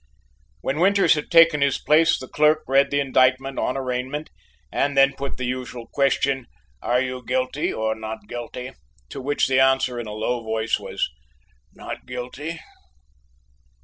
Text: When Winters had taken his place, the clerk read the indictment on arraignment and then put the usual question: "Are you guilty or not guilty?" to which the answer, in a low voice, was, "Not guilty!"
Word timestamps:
When 0.61 0.79
Winters 0.79 1.13
had 1.13 1.29
taken 1.29 1.61
his 1.61 1.77
place, 1.77 2.17
the 2.17 2.27
clerk 2.27 2.63
read 2.67 2.89
the 2.89 2.99
indictment 2.99 3.59
on 3.59 3.77
arraignment 3.77 4.31
and 4.71 4.97
then 4.97 5.13
put 5.13 5.37
the 5.37 5.45
usual 5.45 5.85
question: 5.93 6.47
"Are 6.81 6.99
you 6.99 7.23
guilty 7.23 7.71
or 7.71 7.93
not 7.93 8.27
guilty?" 8.27 8.71
to 9.09 9.21
which 9.21 9.47
the 9.47 9.59
answer, 9.59 9.99
in 9.99 10.07
a 10.07 10.13
low 10.13 10.41
voice, 10.43 10.79
was, 10.79 11.07
"Not 11.75 12.07
guilty!" 12.07 12.59